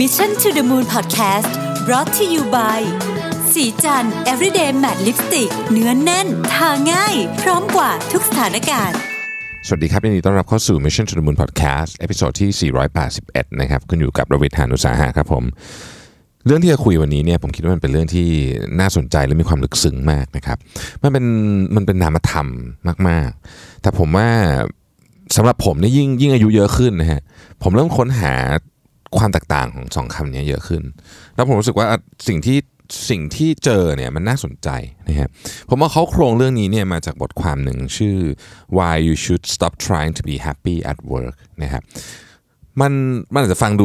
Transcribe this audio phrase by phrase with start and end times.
[0.00, 1.50] Mission to the Moon Podcast
[1.86, 2.80] brought to you by
[3.52, 8.98] ศรีจันทร์ everyday matte lipstick เนื้อแน่น ทาง่าย พร้อมกว่าทุกสถานการณ์
[9.66, 12.72] สวัสดีครับยินดีต้อนรับเข้าสู่ Mission to the Moon Podcast episode ที่
[13.10, 15.44] 481 นะครับคุณอยู่กับรวิศ หาญอุตสาหะครับผม
[16.46, 18.28] เรื่องที่จะคุยวันนี้เนี่ยผมคิดว่ามันเป็นเรื่องที่
[18.80, 20.58] น่าสนใจและมีความลึกซึ้งมากนะครับ
[21.02, 21.24] มันเป็น
[21.76, 22.48] มันเป็นนามธรรม
[23.08, 24.28] มาก ๆ แต่ผมว่า
[25.36, 27.20] สำหรับผมเนี่ยยิ่งยิ่งอายุเยอะขึ้นนะฮะ
[27.62, 28.34] ผมเริ่มค้นหา
[29.18, 30.82] ความแตกต่างของสองคำนี้เยอะขึ้น
[31.34, 31.86] แล้วผมรู้สึกว่า
[32.28, 32.58] สิ่งที่
[33.10, 34.68] สิ่งที่เจอเนี่ยมันน่าสนใจ
[35.08, 35.28] นะฮะ
[35.68, 38.16] ผมว่าเขาโครงเรื่องนี้เนี่ยมาจากบทความหนึ่งชื่อ
[38.76, 41.82] why you should stop trying to be happy at work นะครับ
[42.80, 42.92] มัน
[43.32, 43.84] มันอาจจะฟังดู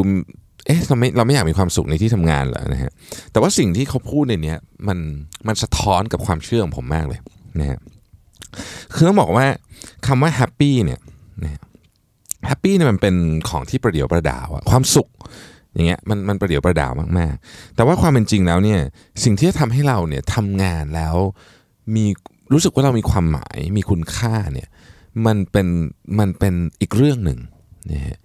[0.66, 2.92] เอ๊ะเราไม่เราไม่อยากมีความสุขในที่ทำงานเหรอนะฮะ
[3.32, 4.56] แต่ว่าสิ่งที่เขาพูดในนี้
[4.88, 5.00] มัน
[5.48, 7.20] มันสะท้อนกับความเชื่อของผมมากเลย
[7.60, 7.80] นะฮะ
[8.94, 9.46] คือต้องบอกว่า
[10.08, 11.00] คำว่า happy เนี่ย
[11.44, 11.60] นะ
[12.48, 13.16] แฮปปี้เนี่ยมันเป็น
[13.50, 15.10] ของที่ประเดี๋ยวประดาวอะความสุข
[15.74, 18.80] อย่างเงี้ยมันมันประเดี๋ยวประดาวมากๆ แต่ว่าความเป็นจริงแล้วเนี่ย
[19.24, 21.16] สิ่งที่จะทำให้เราเนี่ยทำงานแล้ว
[21.96, 22.06] มี
[22.54, 24.68] รู้สึกว่าเรามีความหมายมีคุณค่าเนี่ย
[25.26, 25.68] มันเป็น
[26.20, 27.40] มันเป็นอีกเรื่องหนึ่ง
[27.92, 28.18] นะฮะ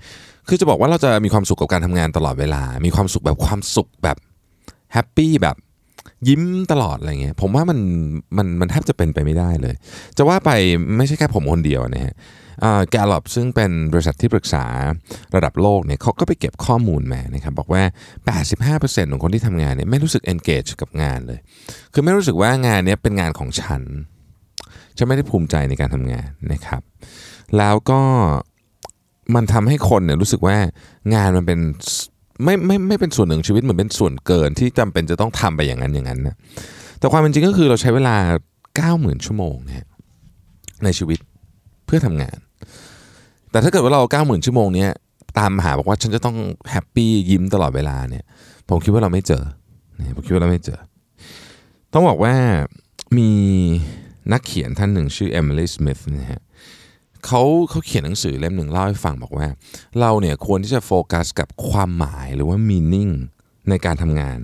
[0.49, 4.17] คือจะบอกว่าเราจะมีความสุขกับการทำงานตลอดเวลา มีความสุขแบบความสุขแบบ
[4.93, 5.57] happy แบบ
[6.29, 7.79] ยิ้มตลอดอะไรเงี้ยผมว่ามัน
[8.37, 9.75] มันมันแทบจะเป็นไปไม่ได้เลย
[10.17, 10.51] จะว่าไป
[10.97, 12.15] ไม่ใช่แค่ผมคนเดียวนะฮะ
[12.91, 14.65] Gallup ซึ่งเป็นบริษัทที่ปรึกษา
[15.35, 17.83] ระดับโลกเนี่ยเขาก็ไปเก็บข้อมูลมานะครับบอกว่า
[18.49, 21.39] 85%ของคนที่ทำงานเนี่ยไม่รู้สึก engage กับงานเลย
[21.93, 23.83] คือไม่รู้สึกว่างานเนี้ยเป็นงานของฉัน
[24.97, 26.83] ฉันไม่ได้ภูมิใจในการทำงานนะครับ
[27.59, 28.01] แล้วก็
[29.35, 30.57] มันทำให้คนเนี่ยรู้สึกว่า
[31.15, 31.61] งานมันเป็น
[32.45, 36.37] ไม่ไม่ไม่เป็นส่วนหนึ่งชีวิตเหมือนเป็นส่วนเกินที่จำเป็นจะต้องทำไปอย่างนั้นอย่างนั้นนะ
[36.99, 38.17] แต่ความเป็นจริงก็คือเราใช้เวลา
[38.77, 39.85] 90,000 ชั่วโมงเนี่ย
[40.85, 41.19] ในชีวิต
[41.87, 42.37] เพื่อทำงาน
[43.51, 44.91] แต่ถ้าเกิดว่าเรา 90,000 ชั่วโมงเนี้ย
[45.39, 46.37] ตามหาบอกว่าฉันจะต้อง
[46.71, 48.25] happy ยิ้มตลอดเวลาเนี่ย
[48.69, 49.43] ผมคิดว่าเราไม่เจอ
[50.17, 50.81] ผมคิดว่าเราไม่เจอ
[51.93, 52.35] ต้องบอกว่า
[53.19, 53.31] มี
[54.33, 56.43] นักเขียนท่านหนึ่งชื่อเอมิลี่สมิธนะฮะ
[57.27, 59.47] เขาเขาเขียนหนังสือเล่มหนึ่งเล่าให้ฟังบอกว่า
[60.01, 63.13] เราเนี่ยควรที่จะโฟกัสกับความหมายหรือว่า meaning
[63.69, 64.39] ในการทำงาน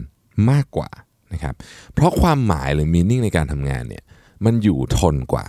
[0.50, 0.90] มากกว่า
[1.32, 1.54] นะครับ
[1.94, 4.04] เพราะความหมายหรือ meaning ในการทำงานเนี่ย
[4.44, 5.46] มันอยู่ทนกว่า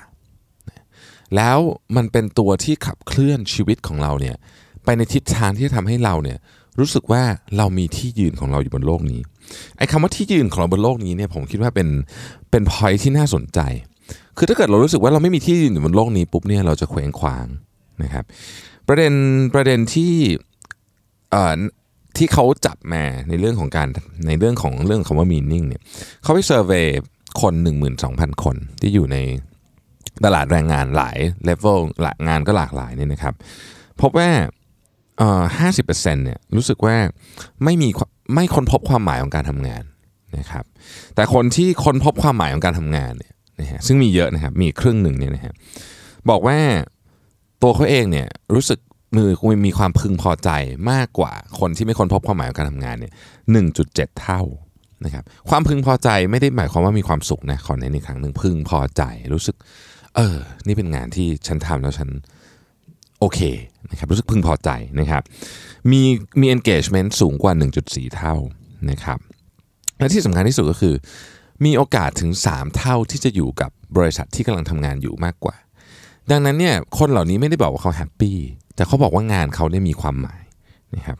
[1.35, 1.57] แล้ว
[1.95, 4.35] มันเป็นตัวที่ขับเคลื่อนชีวิตของเราเนี่ย
[4.83, 6.37] ไปในทิศทางที่จะทำให้เราเนี่ย
[6.79, 7.23] รู้สึกว่า
[7.57, 9.21] เรามีที่ยืนของเราอยู่บนโลกนี้
[9.77, 11.87] ไอ้คำว่าที่ยืนของเราบนโลกนี้เนี่ยผมคิดว่าเป็น
[12.51, 13.59] เป็นพอยที่น่าสนใจ
[14.37, 17.47] คือถ้าเกิดเรารู้สึกว่าเราไม่มีที่ยืนอยู่บนโลกนี้ปุ๊บเนี่ยเราจะเคว้งคว้าง
[18.03, 18.25] นะครับ
[18.87, 19.13] ประเด็น
[19.53, 20.13] ประเด็นที่
[21.31, 21.59] เอ่อ
[22.17, 23.87] ที่เขาจับมาในเรื่องของการ
[24.27, 25.81] ในเรื่องของเรื่องคำว่า meaning เนี่ย
[26.23, 26.85] เขาไป survey
[27.41, 27.53] คน
[27.99, 29.17] 12,000 คนที่อยู่ใน
[30.25, 31.79] ตลาดแรงงานหลายเลเวล
[32.27, 33.33] งานก็หลากหลายเนี่ยนะครับ
[34.01, 34.29] พบว่า
[35.59, 36.95] ห้าสิบเปอร์เซ็นต์เนี่ยรู้สึกว่า
[37.63, 37.89] ไม่มี
[38.33, 39.83] ไม่ค้นพบความหมายของการทำงาน
[40.37, 40.65] นะครับ
[41.15, 45.53] แต่คนที่ค้นพบความหมายของการทำงานเนี่ยนะฮะซึ่งมีเยอะนะครับมีครึ่งหนึ่งเนี่ยนะฮะ
[46.29, 46.57] บอกว่า
[47.61, 48.79] ตัวเขาเองเนี่ยรู้สึก
[49.15, 49.31] มือ
[49.65, 50.49] มีความพึงพอใจ
[50.91, 53.13] มากกว่าคนที่ไม่ค้นพบความหมายของการทำงานเนี่ย
[53.51, 54.41] หนึ่งจุดเจ็ดเท่า
[55.05, 59.03] นะครับความพึงพอใจไม่ได้หมายความว่ามีความสุขนะขอในนี้ครั้งหนึ่งพึงพอใจ
[59.33, 59.55] รู้สึก
[60.15, 62.09] เออ นี่เป็นงานที่ฉันทำแล้วฉัน
[63.19, 63.39] โอเค
[63.89, 65.23] นะครับรู้สึกพึงพอใจนะครับ
[65.91, 66.01] มี
[66.39, 68.35] มี engagement สูงกว่า 1.4 เท่า
[68.89, 69.19] นะครับ
[69.99, 70.95] และที่สำคัญที่สุดก็คือ
[71.65, 75.55] มีโอกาสถึง 3 เท่าที่จะอยู่กับบริษัทที่กำลังทำงานอยู่มากกว่า
[76.31, 78.37] ดังนั้นเนี่ยคนเหล่านี้ไม่ได้บอกว่าเขาแฮปปี้
[78.75, 80.41] แต่เขาบอกว่างานเขาได้มีความหมาย
[80.95, 81.17] นะครับ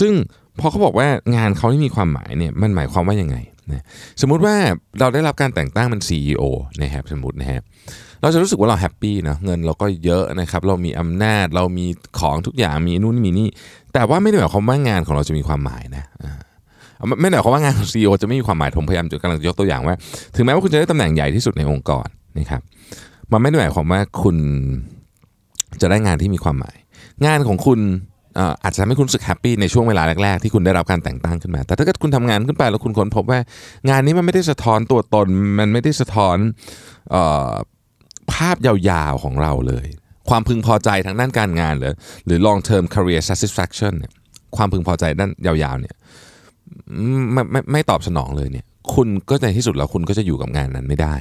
[0.00, 0.12] ซึ่ง
[0.60, 3.36] พอเขาบอกว่างานเขาได้มีความหมายเนี่ยมันหมายความว่ายังไง
[3.72, 3.84] นะ
[4.20, 4.54] สมมุติว่า
[5.00, 6.42] เราได้รับการแต่งตั้งเป็น CEO
[6.82, 7.60] นะครับสมมตินะฮะ
[8.22, 11.86] เราจะรู้สึกว่าเราแฮปปี้นะเงินเราก็เยอะนะครับเรามีอำนาจเรามี
[12.20, 13.48] ของทุกอย่างมีนู่นมีนี่
[13.94, 16.04] แต่ว่าไม่ได้หมายความว่างานของเราจะมีความหมายนะ
[17.20, 19.94] ไม่ได้หมายความว่างานของซีอจะไม่มีความหมายผมพยายามจะกำลังยกตัวอย่างว่า
[20.34, 22.06] ถึงแม้ว่าคุณจะได้ตำแหน่งใหญ่ที่สุดในองค์กร
[22.38, 22.62] นะครับ
[23.32, 24.36] มันไม่ได้หมายความว่าคุณ
[25.80, 26.76] จะได้งานที่มีความหมาย
[27.26, 27.80] งานของคุณ
[28.62, 33.40] อาจจะทำให้คุณรู้สึกแฮปปี้ในช่วงเวลาแรกๆ ที่คุณได้รับการแต่งตั้งขึ้นมา แต่ถ้าเกิดคุณทำงานขึ้นไปแล้วคุณค้นพบว่า
[33.88, 35.26] งานนี้มันไม่ได้สะท้อนตัวตน
[35.58, 36.36] มันไม่ได้สะท้อน
[38.32, 39.86] ภาพยาวๆของเราเลย
[40.28, 41.94] ความพึงพอใจทางด้านการงานหรือ
[42.26, 44.12] หรือ long term career satisfaction เนี่ย
[44.56, 45.94] ความพึงพอใจด้านยาวๆเนี่ย
[47.32, 51.14] ไม่ไม่ไม่ตอบสนองเลยเนี่ยคุณก็ในที่สุดแล้วคุณก็จะอยู่กับงานนั้นไม่ได้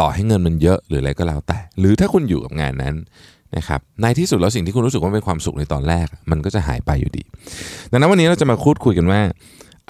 [0.00, 2.94] ต่อให้เงินมันเยอะหรืออะไรก็แล้วแต่ หรือถ้าคุณอยู่กับงานนั้น
[3.56, 7.22] นะครับในที่สุดแล้วสิ่งที่คุณรู้สึกว่าเป็นความสุขในตอนแรก มันก็จะหายไปอยู่ดี
[7.90, 9.20] ดังนั้นวันนี้เราจะมาพูดคุยกันว่า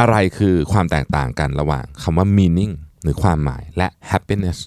[0.00, 2.72] อะไรคือความแตกต่างกันระหว่างคำว่า meaning
[3.02, 4.58] หรือความหมายและ happiness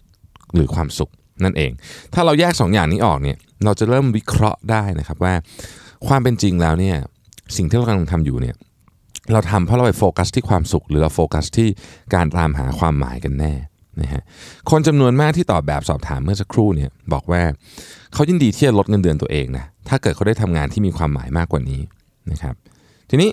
[0.56, 1.12] หรือความสุข
[1.44, 1.72] นั่นเอง
[2.14, 5.34] ถ้าเราแยก2อย่างนี้ออกเนี่ยเราจะเริ่มวิเคราะห์ได้นะครับว่า
[6.08, 6.96] ความเป็นจริงแล้วเนี่ย
[7.58, 8.56] สิ่งที่เรากำลังทำอยู่เนี่ย
[9.32, 11.68] เราทำเพราะเราไปโฟกัสที่ความสุข หรือเราโฟกัสที่
[12.14, 13.54] การตามหาความหมายกันแน่
[14.02, 14.24] นะฮะ
[14.70, 17.42] คนจำนวนมากที่ตอบแบบสอบถามเมื่อสักครู่เนี่ยบอกว่า
[18.14, 21.82] เขายินดีที่จะลดเงินเดือนตัวเองนะถ้าเกิดเขาได้ทำงานที่มีความหมายมากกว่านี้
[22.32, 22.56] นะครับ
[23.10, 23.30] ทีนี้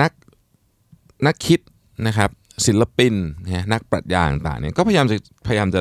[0.00, 0.10] นัก
[1.26, 1.60] นักคิด
[2.06, 2.30] นะครับ
[2.66, 3.14] ศิลปิน
[3.44, 5.16] นะนักปรัชญาต่างๆเนี่ยก็พยายามจะ
[5.46, 5.80] พยายามจะ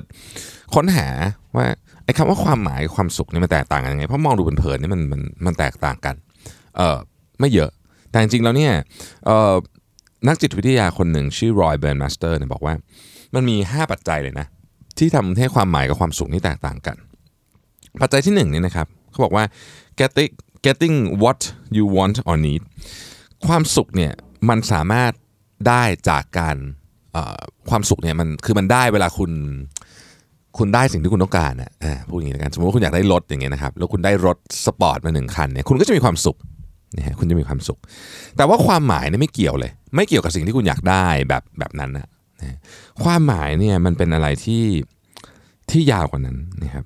[0.73, 1.07] ค้นหา
[1.55, 1.65] ว่า
[2.05, 6.15] ไอ้คำว่าความหมายความสุขนี่มันแตกต่างกันยังไงเพราะมองดูเผินๆนี่มันมันมันแตกต่างกัน
[6.77, 6.97] เออ
[7.39, 7.69] ไม่เยอะ
[8.09, 8.73] แต่จริงๆแล้วเนี่ย
[9.25, 9.53] เออ
[10.27, 12.73] นักจิตวิทยาคนหนึ่งชื่อรอยเบิร์นมาสเตอร์เนี่ยบอกว่า
[13.35, 14.47] มันมี 5 ปัจจัยเลยนะ
[14.97, 16.97] ที่ทำให้ความหมายกับความสุขนี่แตกต่างกัน
[18.01, 19.43] ปัจจัยที่1เนี่ยนะครับเขาบอกว่า
[19.99, 20.31] getting
[20.65, 21.39] getting what
[21.77, 22.61] you want or need
[23.45, 24.13] ความสุขเนี่ย
[24.49, 25.11] มันสามารถ
[25.67, 26.55] ได้จากการ
[27.69, 29.31] ความสุขเนี่ยมันคือมันได้เวลาคุณ
[30.57, 36.37] คุณได้สิ่งที่คุณต้องการนะอ่าพูดอย่างนี้กันสมมติว่าคุณอยากได้รถอย่างเงี้ยนะครับแล้วคุณได้รถสปอร์ตมาหนึ่งคันเนี่ยคุณก็จะมีความสุข
[36.97, 37.79] นะฮะคุณจะมีความสุข
[38.37, 42.07] แต่ว่าความหมายเนี่ยไม่เกี่ยวเลย ไม่เกี่ยวกับสิ่งที่คุณอยากได้แบบแบบนั้นนะ
[43.03, 44.63] ความหมายเนี่ยมันเป็นอะไรที่
[45.71, 46.83] ที่ยาวกว่านั้นนะครับ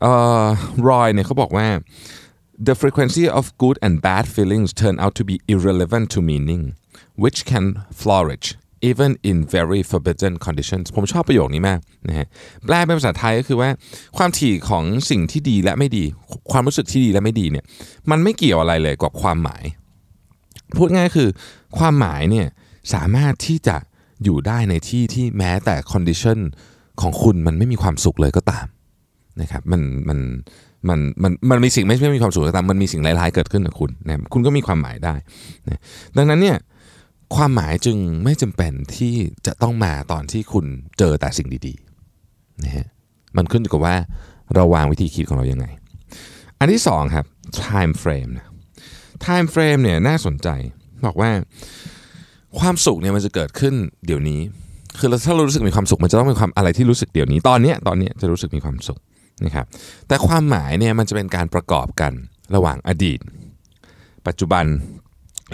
[0.00, 0.12] เอ่
[0.42, 0.44] อ
[0.88, 1.66] รอยเนี่ยเขาบอกว่า
[2.68, 6.62] the frequency of good and bad feelings turn out to be irrelevant to meaning
[7.22, 7.66] which can
[8.00, 8.46] flourish
[8.90, 12.26] even in very forbidden conditions ผมชอบประโยคนี้มากนะฮะ
[12.64, 13.70] แปลเป็นภาษาไทยก็คือว่า
[14.18, 16.04] ความถี่ของสิ่งที่ดีและไม่ดี
[16.52, 17.64] ความรู้สึกที่ดีและไม่ดีเนี่ย
[18.10, 19.64] มันไม่เกี่ยวอะไรเลยกับความหมาย
[20.76, 21.28] พูดง่ายคือ
[21.78, 22.46] ความหมายเนี่ย
[22.94, 23.76] สามารถที่จะ
[24.24, 26.38] อยู่ได้ในที่ที่แม้แต่ condition
[27.00, 28.66] ของคุณมันไม่มีความสุขเลยก็ตาม
[29.40, 30.18] นะครับมันมัน
[30.88, 35.14] มันมันมันมีสิ่งไม่ไม่มีความสุขก็ตามมันมีสิ่งร้ายๆเกิดขึ้นกับคุณนะคุณก็มีความหมายได้
[35.68, 35.80] นะ
[36.16, 36.56] ดังนั้นเนี่ย
[37.34, 39.14] ความหมายจึงไม่จำเป็นที่
[39.46, 40.66] จะต้องมาตอนที่คุณ
[40.98, 42.86] เจอแต่สิ่งดีๆนะฮะ
[43.36, 43.96] มันขึ้นอยู่กับว่า
[44.54, 45.66] เราวางวิธีคิดของเรายังไง
[46.58, 47.24] อันที่สองครับ
[47.64, 48.46] time frame นะ
[49.26, 50.48] time frame เนี่ยน่าสนใจ
[51.06, 51.30] บอกว่า
[52.58, 53.74] ความสุขเนี่ยมันจะเกิดขึ้น
[54.06, 54.40] เดี๋ยวนี้
[54.98, 59.00] คือถ้าเรารู้สึกมีความสุขมันจะต้องเป็นความอะไรที่รู้สึกเดี๋ยวนี้ ตอนนี้ตอนนี้จะรู้สึกมีความสุข
[59.44, 59.66] นะครับ
[60.08, 62.12] แต่ความหมายเนี่ยมันจะเป็นการประกอบกัน
[62.54, 63.18] ระหว่างอดีต
[64.26, 64.64] ปัจจุบัน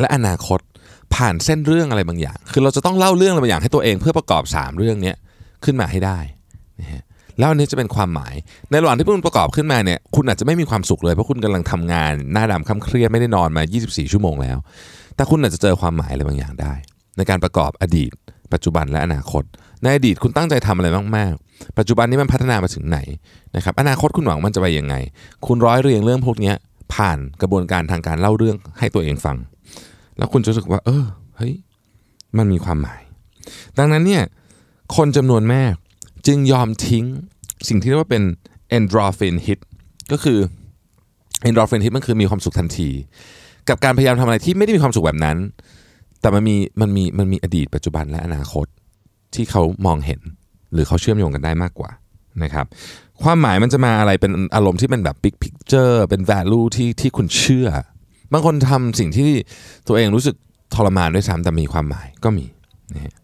[0.01, 0.61] และอนาคต
[1.15, 5.13] ผ่านเส้นเรื่องอะไรบางอย่าง คือเราจะต้องเล่าเรื่องอะไรบางอย่างให้ตัวเองเพื่อประกอบ 3 เรื่องนี้
[5.65, 6.19] ขึ้นมาให้ได้
[6.81, 7.03] นะฮะ
[7.39, 8.35] แล้วอันนี้จะเป็นความหมาย
[8.71, 14.59] ในระหว่างที่คุณประกอบขึ้นมาเนี่ย คุณอาจจะไม่มีความสุขเลยเพราะคุณกำลังทำงานหน้าดำค่ำเครียดไม่ได้นอนมา 24 ชั่วโมงแล้ว
[15.17, 16.75] แต่คุณอาจจะเจอความหมายอะไรบางอย่างได้
[17.17, 18.11] ในการประกอบอดีต
[18.53, 19.43] ปัจจุบันและอนาคต
[19.83, 22.99] ในอดีตคุณตั้งใจทำอะไรมากๆ ปัจจุบันนี้มันพัฒนามาถึงไหน
[23.57, 24.95] นะครับ อนาคตคุณหวังมันจะไปยังไง
[25.47, 26.53] คุณร้อยเรียงเรื่องพวกนี้
[26.95, 29.37] ผ่านกระบวนการทางการเล่าเรื่องให้ตัวเองฟัง
[30.19, 31.05] แล้วคุณจะรู้สึกว่า เออ
[31.37, 31.55] เฮ้ย
[32.39, 33.01] มันมีความหมาย
[33.79, 34.23] ดังนั้นเนี่ย
[34.97, 35.75] คนจำนวนมาก
[36.27, 37.05] จึงยอมทิ้ง
[37.69, 38.23] สิ่งที่เรียกว่าเป็น
[38.77, 39.61] endorphin hit
[40.13, 40.39] ก็คือ
[41.49, 42.89] endorphin hit มันคือมีความสุขทันที
[43.69, 45.37] กับการพยายามทำอะไรที่ไม่ได้มีความสุขแบบนั้น
[46.21, 48.67] แต่มันมีมันมีมันมีอดีตปัจจุบันและอนาคต
[49.35, 50.21] ที่เขามองเห็น
[50.73, 51.91] หรือเขาเชื่อมโยงกันได้มากกว่า
[52.43, 52.67] นะครับ
[53.23, 57.69] ความหมายมันจะมาอะไรเป็นอารมณ์ที่เป็นแบบ big picture เป็น value ที่ที่คุณเชื่อ
[58.33, 59.31] บางคนทำสิ่งที่
[59.89, 60.37] ตัวเองรู้สึก
[60.75, 62.47] ทรมานด้วยซ้ำแต่มีความหมายก็มี
[62.95, 63.15] นะฮะ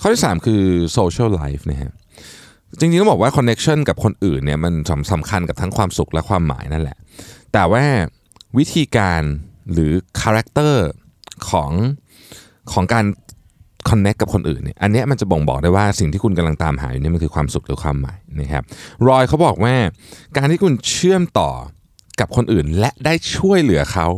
[0.00, 0.62] ข้อที่ 3 คือ
[0.98, 1.92] social life นะฮะ
[2.78, 4.72] จริงๆต้องบอกว่า connection กับคนอื่นเนี่ยมัน
[5.12, 6.96] สำคัญกับทั้งความสุขและความหมายนั่นแหละ
[7.52, 7.84] แต่ว่า
[8.58, 9.22] วิธีการ
[9.72, 10.74] หรือ character
[11.48, 11.72] ของ
[12.72, 13.04] ของการ
[13.88, 18.62] connect กับคนอื่นเนี่ยอันนี้มันจะบ่งบอกได้ว่าสิ่งที่คุณกำลังตามหาอยู่นี่มันคือความสุขหรือความหมายนะครับ
[19.08, 19.74] รอยเขาบอกว่า
[20.36, 21.50] การที่คุณเชื่อมต่อ
[22.20, 24.08] กับคนอื่นและได้ช่วยเหลือเขา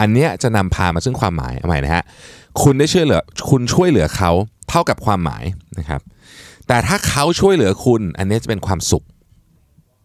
[0.00, 2.04] อันนี้จะนำพามาซึ่งความหมายใหม่นะฮะ
[2.62, 4.30] คุณได้ช่วยเหลือคุณช่วยเหลือเขา
[4.68, 5.44] เท่ากับความหมาย
[5.78, 6.00] นะครับ
[6.68, 9.04] แต่ถ้าเขาช่วยเหลือคุณ อันนี้จะเป็นความสุข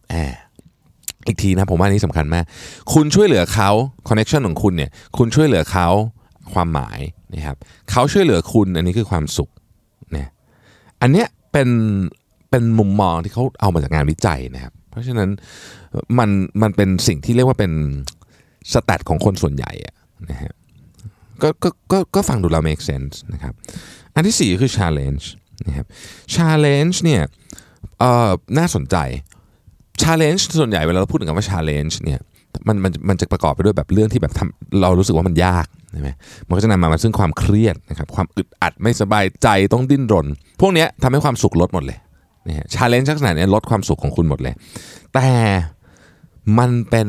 [0.10, 0.34] แอบ
[1.28, 2.46] อีกทีนะผมว่านี้สำคัญมาก
[2.94, 3.70] คุณช่วยเหลือเขา
[4.08, 5.88] คอนเน็ชันของคุณเนี่ยคุณช่วยเหลือเขา
[6.54, 7.00] ความหมาย
[7.34, 7.58] นะครับ
[7.92, 9.50] เขาช่วยเหลือคุณอันนี้คือความสุข
[10.12, 10.30] เนี่ย
[11.02, 11.70] อันเนี้ยเป็น
[12.50, 15.30] เป็นมุมมองที่เขาเอามาจากงานวิจัยนะครับ เพราะฉะนั้น
[16.20, 16.30] มัน
[16.62, 17.72] มันเป็นสิ่งที่เรียกว่าเป็น
[18.72, 19.72] สแตทของคนส่วนใหญ่
[20.32, 20.54] นะฮะ
[21.42, 23.54] ก็ก็ก็ก็ฟังดูแล้ว make sense นะครับ
[24.16, 25.24] อันที่ 4 คือ challenge
[25.68, 25.86] นะครับ
[26.36, 27.22] challenge เนี่ย
[28.00, 28.96] เอ่อน่าสนใจ
[30.02, 32.20] challenge ส่วนใหญ่เวลาเราพูดถึงคำว่า challenge เนี่ย
[32.68, 36.10] มันมันมันจะประกอบไปด้วยแบบเรื่องที่แบบทำเรารู้สึกว่ามันยากใช่ไหม
[36.48, 40.28] มันก็จะนำมาซึ่งความเครียดนะครับความอึดอัดไม่สบายใจต้องดิ้นรน
[40.62, 42.00] พวกนี้ทำให้ความสุขลดหมดเลย
[42.48, 44.54] นะฮะ challenge ลักษณะนี้ลดความสุขของคุณหมดเลย
[45.14, 45.28] แต่
[46.60, 47.08] มันเป็น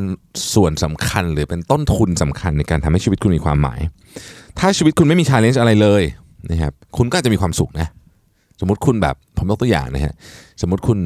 [0.54, 3.80] ส่วนสำคัญหรือเป็นต้นทุนสำคัญในการทำให้ชีวิตคุณมีความหมาย
[4.58, 6.02] ถ้าชีวิตคุณไม่มีชาเลนจ์อะไรเลย
[6.50, 7.88] นะครับคุณก็จะมีความสุขนะ
[8.60, 10.14] สมมติคุณแบบผมยกตัวอย่างนะฮะ
[10.60, 10.98] สมมติคุณ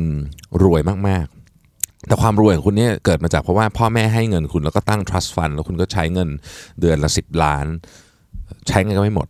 [0.65, 6.29] รวยมากๆ แต่ความรวยของคุณเนี่ยเกิดมาจากเพราะว่าพ่อแม่ให้เงินคุณแล้วก็ตั้ง trust fund แล้วคุณก็ใช้เงิน
[6.81, 7.67] เดือนละ 10 ล้าน
[8.69, 9.29] ใช้เงินก็ไม่หมด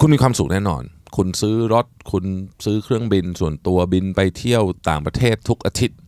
[0.00, 0.82] คุณมีความสุขแน่นอน
[1.16, 2.24] คุณซื้อรถ คุณ
[2.64, 5.98] ซื้อเครื่องบินส่วนตัวบินไปเที่ยวต่างประเทศทุกอาทิตย์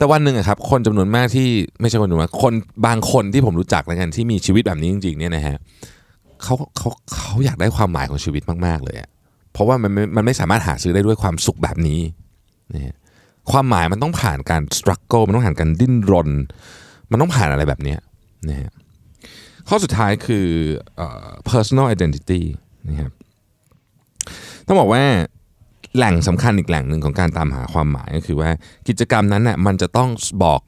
[0.00, 1.48] แต่วันหนึ่งอะครับคนจำนวนมากที่
[1.80, 2.52] ไม่ใช่คนจำนวนมากคน
[2.86, 5.56] บางคนที่ผมรู้จักแล้วกันที่มีชีวิตแบบนี้จริงๆเนี่ยนะฮะ
[6.42, 9.08] เขาเขาเขาอยากได้ความหมายของชีวิตมาก ๆ เลยอะ
[9.52, 12.00] เพราะว่ามันมันไม่สามารถหาซื้อได้ด้วยความสุขแบบนี้
[12.74, 12.96] นะฮะ
[13.50, 16.28] ความหมายมันต้องผ่านการส t รั g เกิลมันต้องผ่านการดิ้นรน
[17.10, 17.96] มันต้องผ่านอะไรแบบนี้
[18.48, 18.70] นะฮะ
[19.68, 20.46] ข้อสุดท้ายคือ
[21.00, 22.42] ออ personal identity
[22.88, 23.12] นะครับ
[24.66, 25.04] ต้องบอกว่า
[25.96, 28.50] แหล่งสำคัญอีกแหล่งหนึ่งของการตามหาความหมายก็คือว่า
[28.88, 30.08] กิจกรรมนั้นน่ะมันจะต้อง
[30.44, 30.60] บอก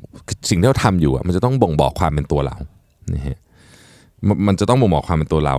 [0.51, 2.57] สิ่งที่เราทำอยู่อะมันจะต้องบ่งบอกความเป็นตัวเรา
[3.15, 3.39] นะฮะ
[4.47, 5.57] มันจะต้องบ่งบอกความเป็นตัวเรา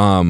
[0.00, 0.28] อืม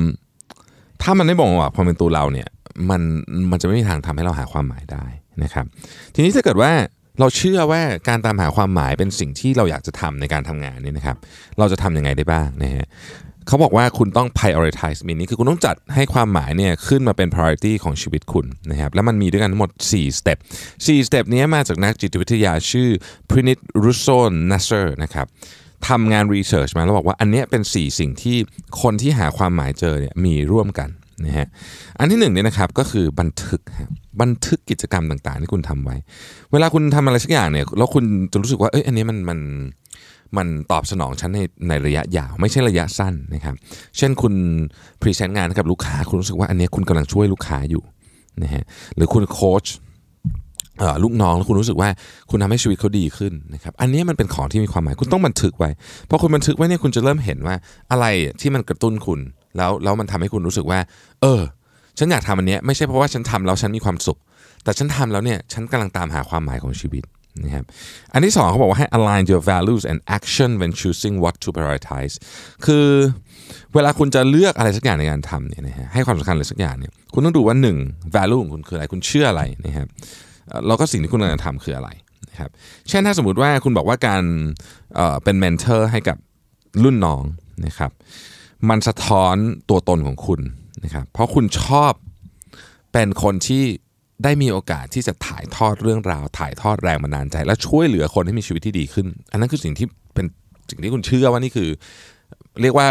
[1.02, 2.48] ถ้ามันไม่บ่งบอกความเป็นตัวเราเนี่ย
[2.90, 3.02] มัน
[3.50, 5.04] มันจะไม่มีทางทำให้เราหาความหมายได้
[5.42, 5.64] นะครับ
[6.14, 6.72] ทีนี้ถ้าเกิดว่า
[7.20, 11.16] เราเชื่อว่าการตามหาความหมายเป็นสิ่งที่เราอยากจะทำในการทำงานนี่นะครับ
[11.58, 12.86] เราจะทำยังไงได้บ้างนะฮะ
[13.46, 20.38] เขาบอกว่าคุณต้อง prioritize meaning คือคุณต้องจัดให้ความหมายเนี่ยขึ้นมาเป็น priority ของชีวิตคุณนะครับ แล้วมันมีด้วยกันทั้งหมด 4 step
[20.86, 22.88] 4 step นี้มาจากนักจิตวิทยาชื่อ
[23.30, 24.18] Prinit Russo
[24.50, 25.26] Nasser นะครับ
[25.88, 28.36] ทำงาน research มาแล้วบอกว่าอันนี้เป็น 4 สิ่งที่
[28.82, 30.88] คนที่หาความหมายเจอเนี่ยมีร่วมกัน
[31.24, 31.48] นะฮะ
[31.98, 33.60] อันที่หนึ่งเนี่ยนะครับก็คือบันทึก
[34.20, 35.96] บันทึกกิจกรรมต่างๆ ที่คุณทำไว้
[36.52, 39.38] เวลาคุณทำอะไรสักอย่างเนี่ยแล้วคุณจะรู้สึกว่าเอ้ยอันนี้มันมัน
[40.36, 43.54] มันตอบสนองฉันในในระยะยาว ไม่ใช่ระยะสั้นนะครับ
[43.96, 44.34] เช่นคุณ
[45.00, 47.82] พรีเซนต์งานกับลูกค้าคุณรู้สึกว่าอันนี้คุณกำลังช่วยลูกค้าอยู่
[48.42, 48.64] นะฮะ
[48.96, 49.66] หรือคุณโค้ช
[51.02, 51.88] ลูกน้องแล้วคุณรู้สึกว่า
[52.30, 55.70] คุณทำให้ชีวิตเขาดีขึ้นนะครับอันนี้มันเป็นของที่มีความหมายคุณต้องบันทึกไว้
[56.08, 57.56] พอคุณบันทึกไว้เนี่ยคุณจะเริ่มเห็นว่า
[57.90, 58.06] อะไร
[58.40, 59.20] ที่มันกระตุ้นคุณ
[59.56, 60.78] แล้วแล้วมันทำให้คุณรู้สึกว่า
[61.22, 61.40] เออ
[61.98, 64.18] ฉันอยากทำอันนี้ไม่ใช่เพราะว่าฉันทำแล้วฉันมีความสุข
[64.64, 67.04] แต่ฉันทำแล้วเนี่ยฉันกำลังตามหาความหมายของชีวิต
[67.44, 67.64] นะครับ
[68.12, 72.14] อันที่สองเขาบอกว่าให้ align your values and action when choosing what to prioritize
[72.66, 72.86] คือ
[73.74, 77.76] เวลาคุณจะเลือกอะไรสักอย่างในการทำเนี่ยนะฮะให้ความสำคัญอะไรสักอย่างเนี่ยคุณต้องดูว่าหนึ่ง
[78.14, 79.86] value ของคุณคืออะไรคุณเชื่ออะไรนะครับ
[80.48, 81.90] เอ่อแล้วก็สิ่งที่คุณกำลังทำคืออะไร
[82.30, 82.50] นะครับ
[82.88, 84.22] เช่นถ้าสมมติว่าคุณบอกว่าการ
[84.94, 86.16] เเป็น mentor ให้กับ
[86.82, 87.22] รุ่นน้อง
[87.66, 87.90] นะครับ
[88.68, 89.36] มันสะท้อน
[89.70, 90.40] ตัวตนของคุณ
[90.84, 91.92] นะครับเพราะคุณชอบ
[92.92, 93.64] เป็นคนที่
[94.24, 100.26] ได้มีโอกาสที่จะถ่ายทอดเรื่องราว ถ่ายทอดแรงบันดาลใจ และช่วยเหลือคนให้มีชีวิตที่ดีขึ้น อันนั้นคือสิ่งที่เป็น
[100.70, 101.68] สิ่งที่คุณเชื่อว่านี่คือ
[102.62, 102.86] เรียกว่า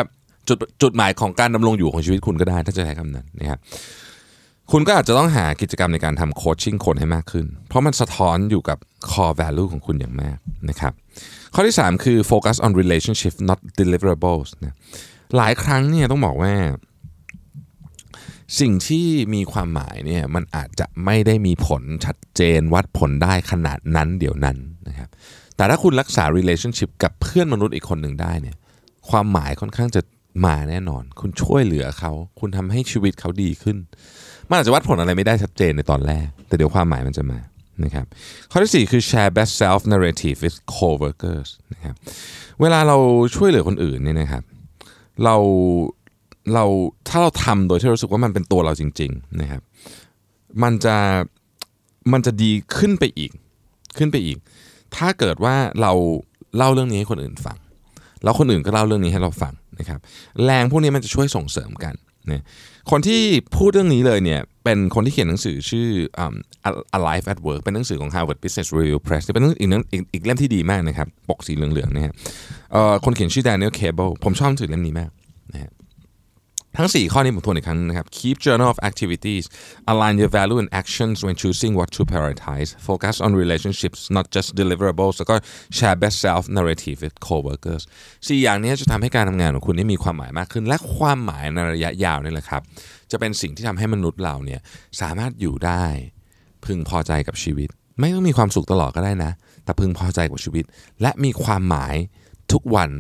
[0.48, 3.60] จุดจุดหมายของการดำรงอยู่ของชีวิตคุณก็ได้ถ้าจะใช้คำนั้นนะครับ
[4.72, 8.78] คุณก็อาจจะต้องหากิจกรรมในการทำโคชชิ่งคนให้มากขึ้น เพราะมันสะท้อนอยู่กับ
[9.10, 10.38] core value ของคุณอย่างมาก
[10.70, 10.94] นะครับ
[11.54, 14.76] ข้อที่ 3 คือ focus on relationship not deliverables นะ
[15.38, 16.54] หลายครั้งเนี่ยต้องบอกว่า
[18.60, 25.10] สิ่งที่มีความหมายเนี่ยมันอาจจะไม่ได้มีผลชัดเจนวัดผลได้ขนาดนั้นเดี๋ยวนั้นนะครับ
[25.56, 28.56] แต่ถ้าคุณรักษา relationship กับเพื่อนมนุษย์อีกคนหนึ่งได้เนี่ย
[29.10, 30.02] ความหมายค่อนข้างจะ
[30.46, 33.78] มาแน่นอน คุณช่วยเหลือเขา คุณทำให้ชีวิตเขาดีขึ้น
[34.50, 37.40] มันอาจจะวัดผลอะไรไม่ได้ชัดเจนในตอนแรก แต่เดี๋ยวความหมายมันจะมา
[37.84, 38.06] นะครับ
[38.52, 41.96] ข้อที่ 4 คือ share best self narrative with coworkers นะครับ
[42.62, 42.98] เวลาเรา
[43.36, 44.44] ช่วยเหลือคนอื่นเนี่ยนะครับ
[45.24, 45.36] เรา
[46.54, 46.66] เรา
[47.10, 49.62] ถ้าเราทำโดยที่รู้สึกว่ามันเป็นตัวเราจริงๆนะครับ
[50.64, 50.96] มันจะ
[52.12, 53.32] มันจะดีขึ้นไปอีก
[53.98, 54.38] ขึ้นไปอีก
[54.96, 55.92] ถ้าเกิดว่าเรา
[56.58, 57.58] เล่าเรื่องนี้ให้คนอื่นฟัง
[58.24, 60.00] แล้วคนอื่นก็เล่าเรื่องนี้ให้เราฟังนะครับ
[60.46, 61.94] แรงพวกนี้มันจะช่วยส่งเสริมกัน
[62.32, 62.44] นะ
[62.92, 63.22] คนที่
[63.56, 65.88] พูดเรื่องนี้เลยเนี่ยเป็นคนที่เขียนหนังสือชื่อ
[66.18, 66.36] อืม
[66.98, 72.14] Alive at Work เป็นหนังสือของ Harvard Business Review Press เป็นอีกหนังอีกอีกเล่มที่ดีมากนะครับ ปกสีเหลืองๆนะฮะ
[72.72, 75.10] เอ่อคนเขียนชื่อ Daniel Cable ผมชอบหนังสือเล่มนี้มาก
[76.78, 79.44] ทั้ง 4 ข้อนี้ผมทวนอีกครั้งนะครับ keep journal of activities
[79.92, 84.50] align your value and actions when choosing what to prioritize focus on relationships not just
[84.62, 85.36] deliverables แล้วก็
[85.78, 87.84] share best self narrative with coworkers
[88.26, 92.62] 4 อย่างนี้จะทำให้การทำงานของคุณนี่มีความหมายมากขึ้น และความหมายในระยะยาวนี่แหละครับ
[93.12, 94.60] จะเป็นสิ่งที่ทำให้มนุษย์เราเนี่ย
[95.02, 95.86] สามารถอยู่ได้
[96.66, 99.32] พึงพอใจกับชีวิต ไม่ต้องมีความสุขตลอดก็ได้นะ
[99.64, 100.66] แต่พึงพอใจกับชีวิต
[101.02, 101.96] และมีความหมาย
[102.52, 102.92] ทุกวัน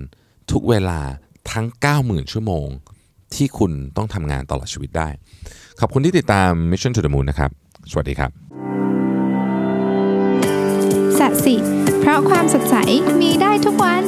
[0.51, 0.99] ทุกเวลา
[1.51, 1.65] ทั้ง
[1.99, 2.67] 90,000 ชั่วโมง
[3.35, 5.09] ที่คุณต้องทำงานตลอดชีวิตได้
[5.79, 7.51] ขอบคุณที่ติดตาม Mission to the Moon นะครับ
[7.91, 8.31] สวัสดีครับ
[11.19, 11.55] สัสิ
[11.99, 12.75] เพราะความสดใส
[13.21, 14.03] มีได้ทุกวัน